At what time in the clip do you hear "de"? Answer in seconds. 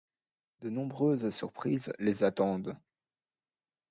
0.61-0.71